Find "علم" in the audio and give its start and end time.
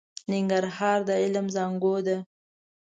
1.21-1.47